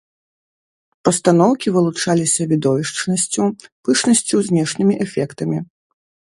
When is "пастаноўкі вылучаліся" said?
1.09-2.41